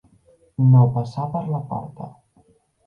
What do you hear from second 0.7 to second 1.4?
No passar